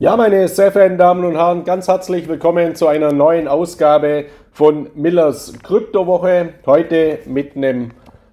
[0.00, 4.88] Ja, meine sehr verehrten Damen und Herren, ganz herzlich willkommen zu einer neuen Ausgabe von
[4.94, 6.50] Millers Kryptowoche.
[6.66, 7.90] Heute mit einem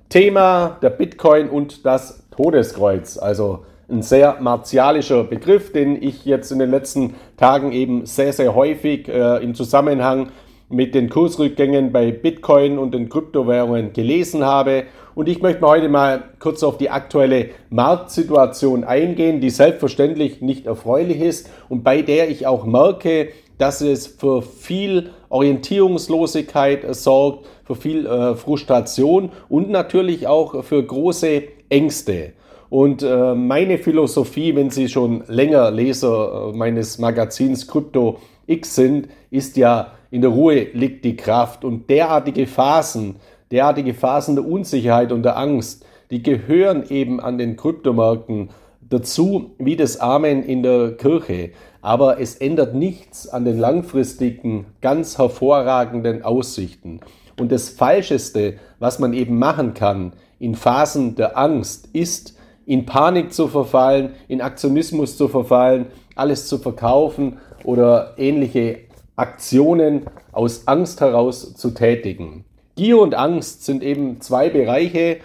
[0.08, 3.18] Thema der Bitcoin und das Todeskreuz.
[3.18, 8.54] Also ein sehr martialischer Begriff, den ich jetzt in den letzten Tagen eben sehr, sehr
[8.54, 10.28] häufig äh, im Zusammenhang
[10.70, 14.86] mit den Kursrückgängen bei Bitcoin und den Kryptowährungen gelesen habe
[15.16, 21.22] und ich möchte heute mal kurz auf die aktuelle Marktsituation eingehen, die selbstverständlich nicht erfreulich
[21.22, 28.06] ist und bei der ich auch merke, dass es für viel Orientierungslosigkeit sorgt, für viel
[28.06, 32.34] äh, Frustration und natürlich auch für große Ängste.
[32.70, 39.08] Und äh, meine Philosophie, wenn Sie schon länger Leser äh, meines Magazins Crypto X sind,
[39.32, 41.64] ist ja, in der Ruhe liegt die Kraft.
[41.64, 43.16] Und derartige Phasen,
[43.52, 48.50] derartige Phasen der Unsicherheit und der Angst, die gehören eben an den Kryptomärkten
[48.82, 51.52] dazu, wie das Amen in der Kirche.
[51.82, 57.00] Aber es ändert nichts an den langfristigen, ganz hervorragenden Aussichten.
[57.40, 63.34] Und das Falscheste, was man eben machen kann in Phasen der Angst, ist, in Panik
[63.34, 68.80] zu verfallen, in Aktionismus zu verfallen, alles zu verkaufen oder ähnliche
[69.16, 72.46] Aktionen aus Angst heraus zu tätigen.
[72.76, 75.18] Gier und Angst sind eben zwei Bereiche,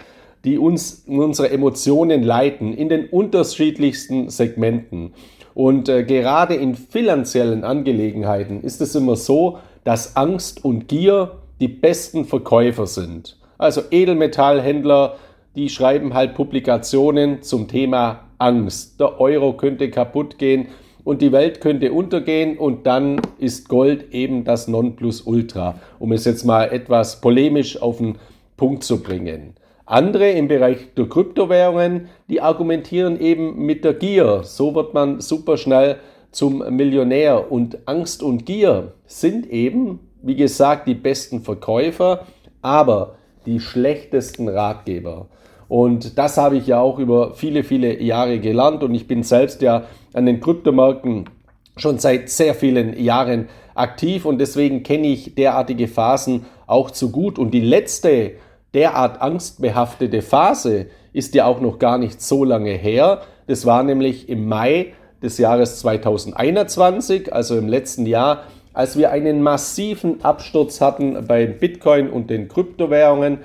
[0.45, 5.13] die uns unsere Emotionen leiten, in den unterschiedlichsten Segmenten.
[5.53, 11.67] Und äh, gerade in finanziellen Angelegenheiten ist es immer so, dass Angst und Gier die
[11.67, 13.37] besten Verkäufer sind.
[13.57, 15.17] Also Edelmetallhändler,
[15.55, 18.99] die schreiben halt Publikationen zum Thema Angst.
[18.99, 20.67] Der Euro könnte kaputt gehen,
[21.03, 26.43] und die Welt könnte untergehen und dann ist Gold eben das Nonplusultra, um es jetzt
[26.43, 28.17] mal etwas polemisch auf den
[28.57, 29.55] Punkt zu bringen.
[29.85, 34.41] Andere im Bereich der Kryptowährungen, die argumentieren eben mit der Gier.
[34.43, 35.97] So wird man super schnell
[36.31, 37.51] zum Millionär.
[37.51, 42.25] Und Angst und Gier sind eben, wie gesagt, die besten Verkäufer,
[42.61, 45.27] aber die schlechtesten Ratgeber.
[45.71, 49.61] Und das habe ich ja auch über viele, viele Jahre gelernt und ich bin selbst
[49.61, 51.29] ja an den Kryptomärkten
[51.77, 57.39] schon seit sehr vielen Jahren aktiv und deswegen kenne ich derartige Phasen auch zu gut.
[57.39, 58.33] Und die letzte
[58.73, 63.21] derart angstbehaftete Phase ist ja auch noch gar nicht so lange her.
[63.47, 64.87] Das war nämlich im Mai
[65.23, 68.43] des Jahres 2021, also im letzten Jahr,
[68.73, 73.37] als wir einen massiven Absturz hatten bei Bitcoin und den Kryptowährungen,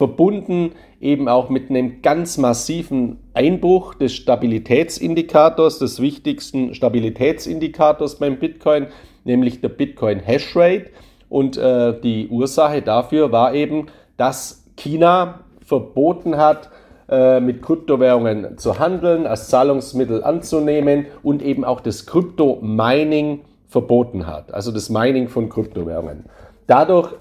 [0.00, 8.86] verbunden eben auch mit einem ganz massiven Einbruch des Stabilitätsindikators, des wichtigsten Stabilitätsindikators beim Bitcoin,
[9.24, 10.86] nämlich der Bitcoin Hashrate.
[11.28, 16.70] Und äh, die Ursache dafür war eben, dass China verboten hat,
[17.10, 24.54] äh, mit Kryptowährungen zu handeln, als Zahlungsmittel anzunehmen und eben auch das Krypto-Mining verboten hat,
[24.54, 26.24] also das Mining von Kryptowährungen.
[26.66, 27.12] Dadurch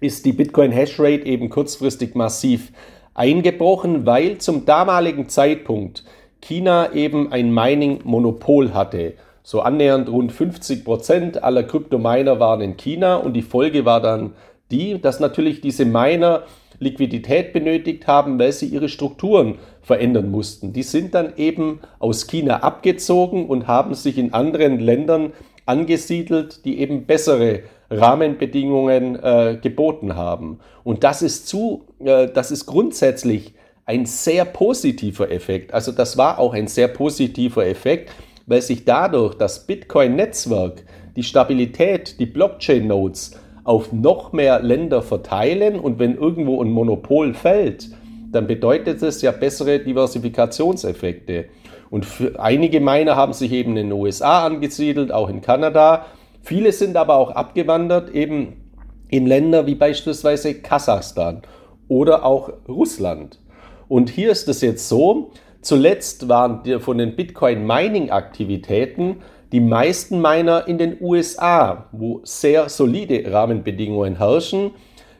[0.00, 2.72] ist die Bitcoin Hashrate eben kurzfristig massiv
[3.14, 6.04] eingebrochen, weil zum damaligen Zeitpunkt
[6.40, 9.14] China eben ein Mining-Monopol hatte.
[9.42, 14.32] So annähernd rund 50 Prozent aller Kryptominer waren in China und die Folge war dann
[14.70, 16.42] die, dass natürlich diese Miner
[16.78, 20.72] Liquidität benötigt haben, weil sie ihre Strukturen verändern mussten.
[20.72, 25.32] Die sind dann eben aus China abgezogen und haben sich in anderen Ländern
[25.64, 27.60] angesiedelt, die eben bessere
[27.90, 30.58] Rahmenbedingungen äh, geboten haben.
[30.84, 33.54] Und das ist zu, äh, das ist grundsätzlich
[33.84, 35.72] ein sehr positiver Effekt.
[35.72, 38.10] Also das war auch ein sehr positiver Effekt,
[38.46, 45.98] weil sich dadurch das Bitcoin-Netzwerk, die Stabilität, die Blockchain-Nodes auf noch mehr Länder verteilen und
[45.98, 47.90] wenn irgendwo ein Monopol fällt,
[48.30, 51.46] dann bedeutet es ja bessere Diversifikationseffekte.
[51.90, 52.06] Und
[52.38, 56.06] einige Miner haben sich eben in den USA angesiedelt, auch in Kanada.
[56.46, 58.70] Viele sind aber auch abgewandert eben
[59.08, 61.42] in Länder wie beispielsweise Kasachstan
[61.88, 63.40] oder auch Russland.
[63.88, 69.16] Und hier ist es jetzt so, zuletzt waren von den Bitcoin-Mining-Aktivitäten
[69.50, 74.70] die meisten Miner in den USA, wo sehr solide Rahmenbedingungen herrschen.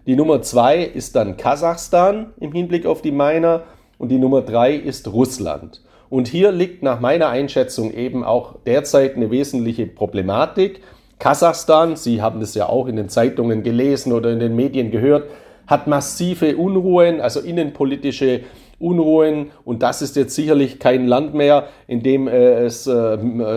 [0.07, 3.65] Die Nummer zwei ist dann Kasachstan im Hinblick auf die Miner
[3.99, 5.83] und die Nummer drei ist Russland.
[6.09, 10.83] Und hier liegt nach meiner Einschätzung eben auch derzeit eine wesentliche Problematik.
[11.19, 15.25] Kasachstan, Sie haben das ja auch in den Zeitungen gelesen oder in den Medien gehört,
[15.67, 18.41] hat massive Unruhen, also innenpolitische
[18.79, 22.93] Unruhen und das ist jetzt sicherlich kein Land mehr, in dem äh, es äh,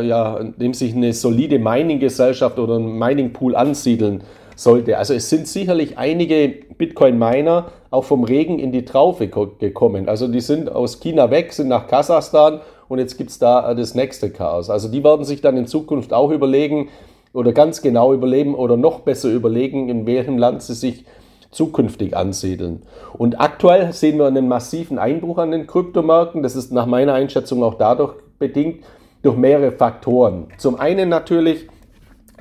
[0.04, 4.24] ja, in dem sich eine solide Mining-Gesellschaft oder ein Mining-Pool ansiedeln
[4.56, 4.98] sollte.
[4.98, 10.08] Also es sind sicherlich einige Bitcoin-Miner auch vom Regen in die Traufe gekommen.
[10.08, 13.96] Also die sind aus China weg, sind nach Kasachstan und jetzt gibt's da äh, das
[13.96, 14.70] nächste Chaos.
[14.70, 16.88] Also die werden sich dann in Zukunft auch überlegen
[17.34, 21.06] oder ganz genau überlegen oder noch besser überlegen, in welchem Land sie sich
[21.52, 22.84] zukünftig ansiedeln.
[23.18, 26.44] Und aktuell sehen wir einen massiven Einbruch an den Kryptomärkten.
[26.44, 28.84] Das ist nach meiner Einschätzung auch dadurch bedingt,
[29.22, 30.48] durch mehrere Faktoren.
[30.58, 31.68] Zum einen natürlich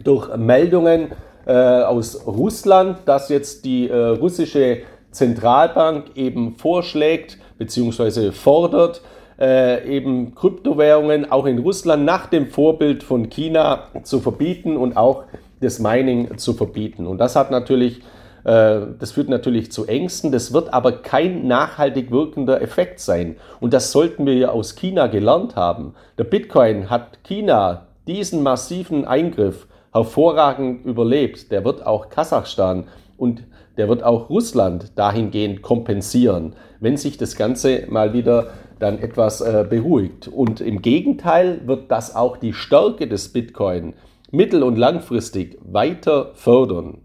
[0.04, 1.12] durch Meldungen
[1.46, 8.30] äh, aus Russland, dass jetzt die äh, russische Zentralbank eben vorschlägt bzw.
[8.32, 9.02] fordert,
[9.38, 15.24] äh, eben Kryptowährungen auch in Russland nach dem Vorbild von China zu verbieten und auch
[15.60, 17.06] das Mining zu verbieten.
[17.06, 18.00] Und das hat natürlich
[18.44, 23.36] äh, das führt natürlich zu Ängsten, das wird aber kein nachhaltig wirkender Effekt sein.
[23.60, 25.94] Und das sollten wir ja aus China gelernt haben.
[26.16, 31.50] Der Bitcoin hat China diesen massiven Eingriff hervorragend überlebt.
[31.52, 32.84] Der wird auch Kasachstan
[33.16, 33.42] und
[33.76, 39.66] der wird auch Russland dahingehend kompensieren, wenn sich das Ganze mal wieder dann etwas äh,
[39.68, 40.28] beruhigt.
[40.28, 43.94] Und im Gegenteil wird das auch die Stärke des Bitcoin
[44.30, 46.98] mittel- und langfristig weiter fördern.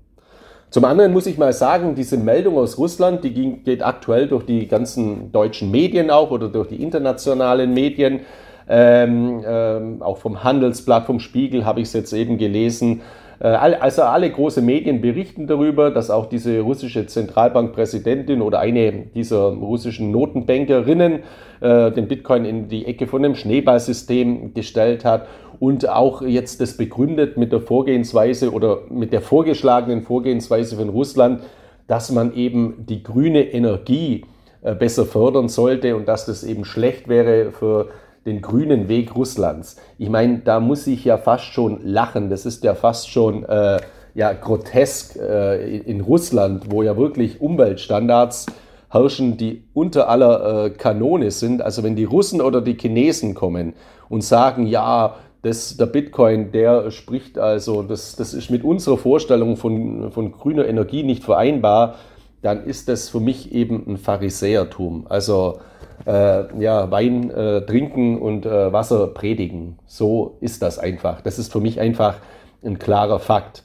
[0.69, 4.43] Zum anderen muss ich mal sagen, diese Meldung aus Russland, die ging, geht aktuell durch
[4.45, 8.21] die ganzen deutschen Medien auch oder durch die internationalen Medien.
[8.67, 13.01] Ähm, ähm, auch vom Handelsblatt, vom Spiegel habe ich es jetzt eben gelesen.
[13.43, 19.49] Äh, also alle große Medien berichten darüber, dass auch diese russische Zentralbankpräsidentin oder eine dieser
[19.49, 21.19] russischen Notenbankerinnen
[21.59, 25.27] äh, den Bitcoin in die Ecke von einem Schneeballsystem gestellt hat
[25.59, 31.43] und auch jetzt das begründet mit der Vorgehensweise oder mit der vorgeschlagenen Vorgehensweise von Russland,
[31.87, 34.23] dass man eben die grüne Energie
[34.61, 37.89] äh, besser fördern sollte und dass das eben schlecht wäre für
[38.25, 39.77] den grünen Weg Russlands.
[39.97, 42.29] Ich meine, da muss ich ja fast schon lachen.
[42.29, 43.79] Das ist ja fast schon äh,
[44.15, 48.45] ja, grotesk äh, in Russland, wo ja wirklich Umweltstandards
[48.89, 51.61] herrschen, die unter aller äh, Kanone sind.
[51.61, 53.73] Also wenn die Russen oder die Chinesen kommen
[54.07, 59.57] und sagen, ja, das, der Bitcoin, der spricht also, das, das ist mit unserer Vorstellung
[59.57, 61.95] von, von grüner Energie nicht vereinbar,
[62.41, 65.05] dann ist das für mich eben ein Pharisäertum.
[65.09, 65.59] Also
[66.05, 69.77] äh, ja, Wein äh, trinken und äh, Wasser predigen.
[69.85, 71.21] So ist das einfach.
[71.21, 72.15] Das ist für mich einfach
[72.63, 73.63] ein klarer Fakt.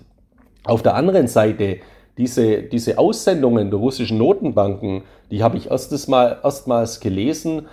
[0.64, 1.78] Auf der anderen Seite,
[2.18, 7.66] diese, diese Aussendungen der russischen Notenbanken, die habe ich erstes Mal, erstmals gelesen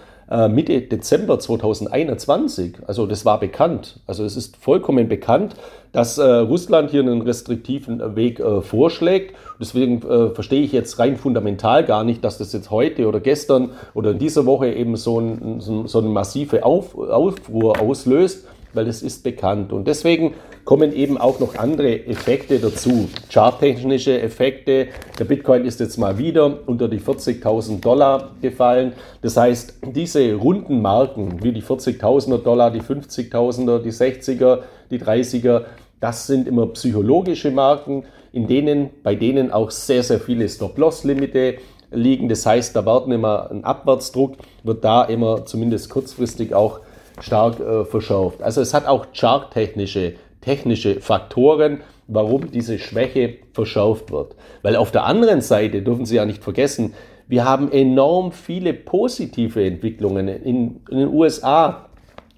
[0.50, 2.78] Mitte Dezember 2021.
[2.88, 4.00] Also das war bekannt.
[4.08, 5.56] Also es ist vollkommen bekannt,
[5.92, 9.36] dass äh, Russland hier einen restriktiven Weg äh, vorschlägt.
[9.60, 13.72] Deswegen äh, verstehe ich jetzt rein fundamental gar nicht, dass das jetzt heute oder gestern
[13.94, 18.46] oder in dieser Woche eben so, ein, so, so eine massive Auf, Aufruhr auslöst
[18.76, 19.72] weil es ist bekannt.
[19.72, 20.34] Und deswegen
[20.66, 23.08] kommen eben auch noch andere Effekte dazu.
[23.32, 24.88] Charttechnische Effekte.
[25.18, 28.94] Der Bitcoin ist jetzt mal wieder unter die 40.000 Dollar gefallen.
[29.22, 34.60] Das heißt, diese runden Marken wie die 40.000er Dollar, die 50.000er, die 60er,
[34.90, 35.62] die 30er,
[36.02, 38.04] das sind immer psychologische Marken,
[38.34, 41.56] in denen, bei denen auch sehr, sehr viele Stop-Loss-Limite
[41.92, 42.28] liegen.
[42.28, 46.80] Das heißt, da werden immer ein Abwärtsdruck, wird da immer zumindest kurzfristig auch
[47.22, 48.42] stark äh, verschärft.
[48.42, 50.16] Also es hat auch charttechnische
[50.46, 54.36] technische Faktoren, warum diese Schwäche verschärft wird.
[54.62, 56.94] Weil auf der anderen Seite dürfen Sie ja nicht vergessen,
[57.28, 60.28] wir haben enorm viele positive Entwicklungen.
[60.28, 61.88] In, in den USA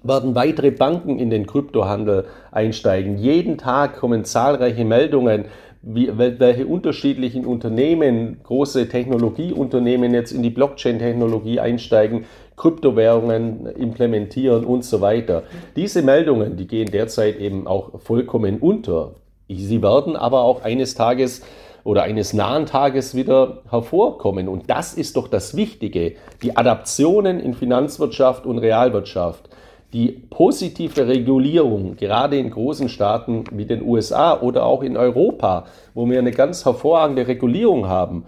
[0.02, 3.18] werden weitere Banken in den Kryptohandel einsteigen.
[3.18, 5.44] Jeden Tag kommen zahlreiche Meldungen,
[5.82, 12.24] wie, welche unterschiedlichen Unternehmen, große Technologieunternehmen jetzt in die Blockchain-Technologie einsteigen,
[12.56, 15.44] Kryptowährungen implementieren und so weiter.
[15.76, 19.14] Diese Meldungen, die gehen derzeit eben auch vollkommen unter.
[19.48, 21.42] Sie werden aber auch eines Tages
[21.84, 24.48] oder eines nahen Tages wieder hervorkommen.
[24.48, 26.16] Und das ist doch das Wichtige.
[26.42, 29.48] Die Adaptionen in Finanzwirtschaft und Realwirtschaft
[29.92, 36.08] die positive Regulierung, gerade in großen Staaten wie den USA oder auch in Europa, wo
[36.08, 38.24] wir eine ganz hervorragende Regulierung haben,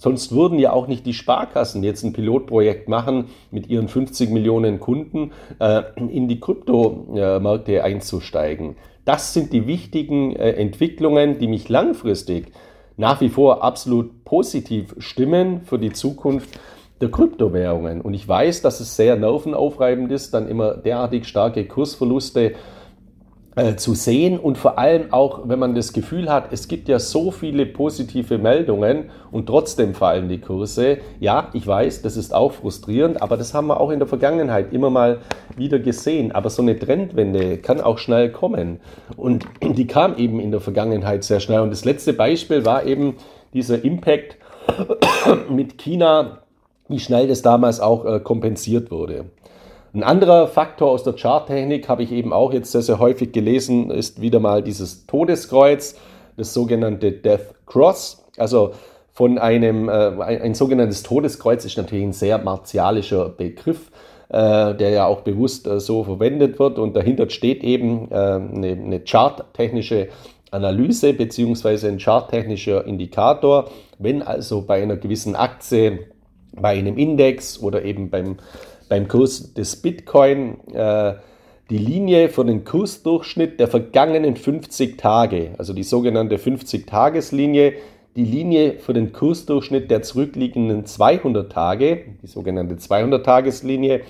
[0.00, 4.80] Sonst würden ja auch nicht die Sparkassen jetzt ein Pilotprojekt machen, mit ihren 50 Millionen
[4.80, 8.76] Kunden äh, in die Kryptomärkte einzusteigen.
[9.04, 12.50] Das sind die wichtigen äh, Entwicklungen, die mich langfristig
[12.96, 16.58] nach wie vor absolut positiv stimmen für die Zukunft
[17.00, 18.00] der Kryptowährungen.
[18.00, 22.52] Und ich weiß, dass es sehr nervenaufreibend ist, dann immer derartig starke Kursverluste
[23.56, 27.00] äh, zu sehen und vor allem auch, wenn man das Gefühl hat, es gibt ja
[27.00, 30.98] so viele positive Meldungen und trotzdem fallen die Kurse.
[31.18, 34.72] Ja, ich weiß, das ist auch frustrierend, aber das haben wir auch in der Vergangenheit
[34.72, 35.18] immer mal
[35.56, 36.30] wieder gesehen.
[36.30, 38.78] Aber so eine Trendwende kann auch schnell kommen
[39.16, 41.60] und die kam eben in der Vergangenheit sehr schnell.
[41.60, 43.16] Und das letzte Beispiel war eben
[43.52, 44.36] dieser Impact
[45.50, 46.42] mit China,
[46.90, 49.26] wie schnell das damals auch äh, kompensiert wurde.
[49.92, 53.90] Ein anderer Faktor aus der Charttechnik habe ich eben auch jetzt sehr, sehr häufig gelesen,
[53.90, 55.96] ist wieder mal dieses Todeskreuz,
[56.36, 58.24] das sogenannte Death Cross.
[58.36, 58.72] Also
[59.12, 63.90] von einem, äh, ein, ein, sogenanntes Todeskreuz ist natürlich ein sehr martialischer Begriff,
[64.28, 66.78] äh, der ja auch bewusst äh, so verwendet wird.
[66.78, 70.08] Und dahinter steht eben äh, eine, eine charttechnische
[70.52, 73.70] Analyse beziehungsweise ein charttechnischer Indikator.
[73.98, 76.06] Wenn also bei einer gewissen Aktie,
[76.52, 78.36] bei einem Index oder eben beim
[78.90, 81.14] beim Kurs des Bitcoin äh,
[81.70, 87.74] die Linie für den Kursdurchschnitt der vergangenen 50 Tage, also die sogenannte 50-Tageslinie,
[88.16, 94.00] die Linie für den Kursdurchschnitt der zurückliegenden 200 Tage, die sogenannte 200-Tageslinie,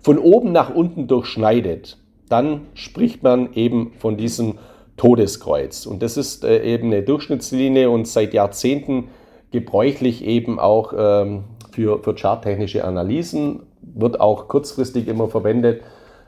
[0.00, 1.98] von oben nach unten durchschneidet,
[2.30, 4.54] dann spricht man eben von diesem
[4.96, 5.84] Todeskreuz.
[5.84, 9.08] Und das ist äh, eben eine Durchschnittslinie und seit Jahrzehnten
[9.50, 15.82] gebräuchlich eben auch ähm, für, für charttechnische Analysen wird auch kurzfristig immer verwendet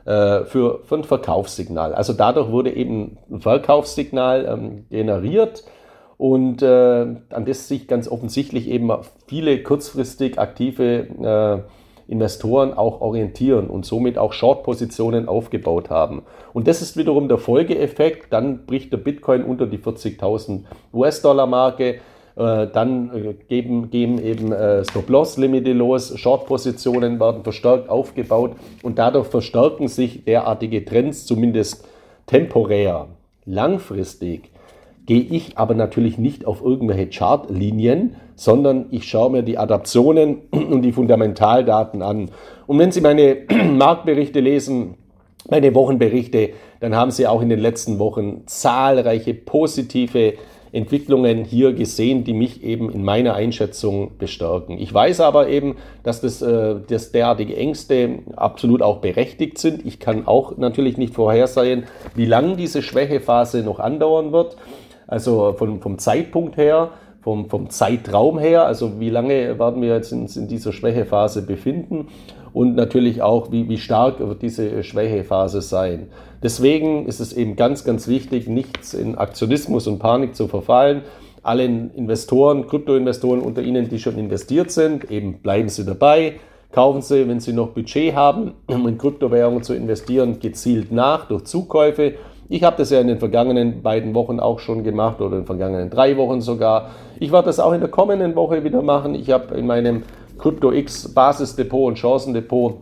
[0.05, 1.93] äh, für, für ein Verkaufssignal.
[1.93, 5.63] Also dadurch wurde eben ein Verkaufssignal ähm, generiert
[6.17, 6.67] und äh,
[7.29, 8.91] an das sich ganz offensichtlich eben
[9.27, 16.23] viele kurzfristig aktive äh, Investoren auch orientieren und somit auch Short-Positionen aufgebaut haben.
[16.53, 18.31] Und das ist wiederum der Folgeeffekt.
[18.31, 20.63] Dann bricht der Bitcoin unter die 40.000
[20.93, 21.99] US-Dollar-Marke.
[22.37, 28.51] Äh, dann äh, geben, geben eben äh, Stop-Loss-Limite los, Short-Positionen werden verstärkt aufgebaut
[28.83, 31.87] und dadurch verstärken sich derartige Trends zumindest
[32.27, 33.07] temporär.
[33.45, 34.51] Langfristig
[35.07, 40.83] gehe ich aber natürlich nicht auf irgendwelche Chartlinien, sondern ich schaue mir die Adaptionen und
[40.83, 42.29] die Fundamentaldaten an.
[42.67, 43.37] Und wenn Sie meine
[43.71, 44.93] Marktberichte lesen,
[45.49, 46.51] meine Wochenberichte,
[46.81, 50.33] dann haben Sie auch in den letzten Wochen zahlreiche positive
[50.77, 54.77] Entwicklungen hier gesehen, die mich eben in meiner Einschätzung bestärken.
[54.79, 59.85] Ich weiß aber eben, dass, das, äh, dass derartige Ängste absolut auch berechtigt sind.
[59.85, 61.83] Ich kann auch natürlich nicht vorhersehen,
[62.15, 64.55] wie lange diese Schwächephase noch andauern wird.
[65.07, 66.91] Also von, vom Zeitpunkt her,
[67.27, 72.07] vom, vom Zeitraum her, also wie lange werden wir jetzt in, in dieser Schwächephase befinden
[72.53, 76.07] und natürlich auch, wie, wie stark wird diese Schwächephase sein.
[76.41, 81.01] Deswegen ist es eben ganz, ganz wichtig, nichts in Aktionismus und Panik zu verfallen.
[81.43, 86.35] Allen Investoren, Kryptoinvestoren unter Ihnen, die schon investiert sind, eben bleiben Sie dabei.
[86.71, 91.43] Kaufen Sie, wenn Sie noch Budget haben, um in Kryptowährungen zu investieren, gezielt nach durch
[91.43, 92.13] Zukäufe.
[92.49, 95.45] Ich habe das ja in den vergangenen beiden Wochen auch schon gemacht oder in den
[95.45, 96.91] vergangenen drei Wochen sogar.
[97.19, 99.15] Ich werde das auch in der kommenden Woche wieder machen.
[99.15, 100.03] Ich habe in meinem
[100.37, 102.77] CryptoX Basisdepot und Chancendepot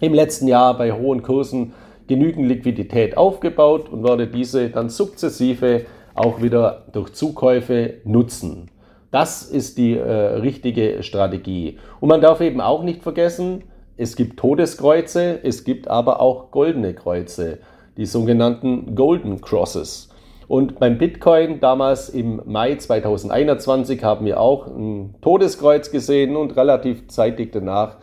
[0.00, 1.72] im letzten Jahr bei hohen Kursen
[2.08, 8.70] genügend Liquidität aufgebaut und werde diese dann sukzessive auch wieder durch Zukäufe nutzen.
[9.12, 11.78] Das ist die äh, richtige Strategie.
[12.00, 13.64] Und man darf eben auch nicht vergessen,
[13.96, 17.58] es gibt Todeskreuze, es gibt aber auch goldene Kreuze,
[17.96, 20.10] die sogenannten Golden Crosses.
[20.48, 27.08] Und beim Bitcoin damals im Mai 2021 haben wir auch ein Todeskreuz gesehen und relativ
[27.08, 27.96] zeitig danach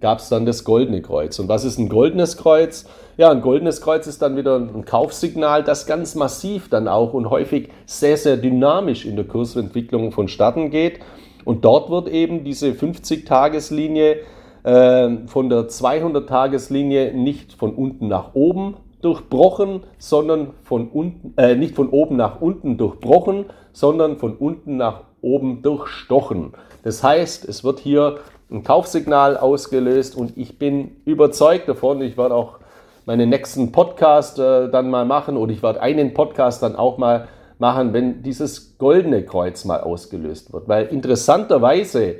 [0.00, 1.38] gab es dann das goldene Kreuz.
[1.38, 2.86] Und was ist ein goldenes Kreuz?
[3.18, 7.28] Ja, ein goldenes Kreuz ist dann wieder ein Kaufsignal, das ganz massiv dann auch und
[7.28, 11.00] häufig sehr, sehr dynamisch in der Kursentwicklung vonstatten geht.
[11.44, 14.16] Und dort wird eben diese 50-Tageslinie
[14.62, 21.74] äh, von der 200-Tageslinie nicht von unten nach oben durchbrochen, sondern von unten, äh, nicht
[21.74, 26.52] von oben nach unten durchbrochen, sondern von unten nach oben durchstochen.
[26.82, 28.18] Das heißt, es wird hier
[28.50, 32.58] ein Kaufsignal ausgelöst und ich bin überzeugt davon, ich werde auch
[33.06, 37.28] meinen nächsten Podcast äh, dann mal machen oder ich werde einen Podcast dann auch mal
[37.58, 40.68] machen, wenn dieses goldene Kreuz mal ausgelöst wird.
[40.68, 42.16] Weil interessanterweise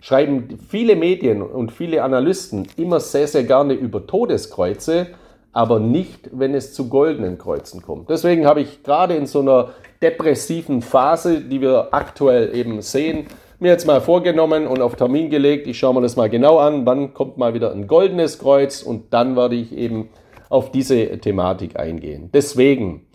[0.00, 5.08] schreiben viele Medien und viele Analysten immer sehr, sehr gerne über Todeskreuze,
[5.54, 8.10] aber nicht, wenn es zu goldenen Kreuzen kommt.
[8.10, 9.70] Deswegen habe ich gerade in so einer
[10.02, 13.26] depressiven Phase, die wir aktuell eben sehen,
[13.60, 15.68] mir jetzt mal vorgenommen und auf Termin gelegt.
[15.68, 16.84] Ich schaue mir das mal genau an.
[16.84, 20.10] Wann kommt mal wieder ein goldenes Kreuz und dann werde ich eben
[20.50, 22.30] auf diese Thematik eingehen.
[22.34, 23.06] Deswegen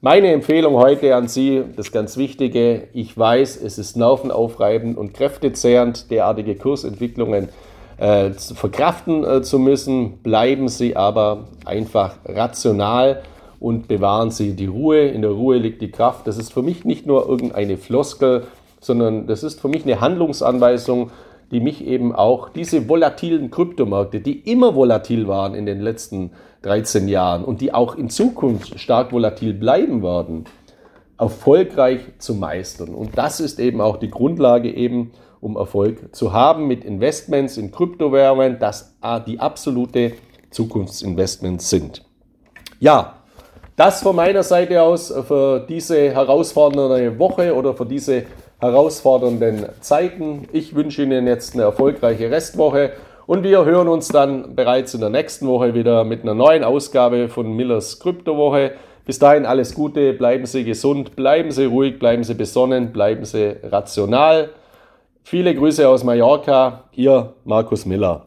[0.00, 2.88] meine Empfehlung heute an Sie, das ganz Wichtige.
[2.94, 7.48] Ich weiß, es ist nervenaufreibend und kräftezehrend, derartige Kursentwicklungen
[8.00, 10.18] äh, verkraften äh, zu müssen.
[10.22, 13.22] Bleiben Sie aber einfach rational
[13.60, 15.08] und bewahren Sie die Ruhe.
[15.08, 16.26] In der Ruhe liegt die Kraft.
[16.26, 18.46] Das ist für mich nicht nur irgendeine Floskel,
[18.80, 21.10] sondern das ist für mich eine Handlungsanweisung,
[21.50, 26.30] die mich eben auch diese volatilen Kryptomärkte, die immer volatil waren in den letzten
[26.62, 30.44] 13 Jahren und die auch in Zukunft stark volatil bleiben werden,
[31.18, 32.94] erfolgreich zu meistern.
[32.94, 35.10] Und das ist eben auch die Grundlage eben,
[35.40, 40.12] um Erfolg zu haben mit Investments in Kryptowährungen, das die absolute
[40.50, 42.04] Zukunftsinvestments sind.
[42.78, 43.14] Ja,
[43.76, 48.24] das von meiner Seite aus für diese herausfordernde Woche oder für diese
[48.58, 50.46] herausfordernden Zeiten.
[50.52, 52.92] Ich wünsche Ihnen jetzt eine erfolgreiche Restwoche
[53.26, 57.28] und wir hören uns dann bereits in der nächsten Woche wieder mit einer neuen Ausgabe
[57.28, 58.72] von Millers Kryptowoche.
[59.06, 63.56] Bis dahin alles Gute, bleiben Sie gesund, bleiben Sie ruhig, bleiben Sie besonnen, bleiben Sie
[63.62, 64.50] rational.
[65.22, 68.26] Viele Grüße aus Mallorca, Ihr Markus Miller.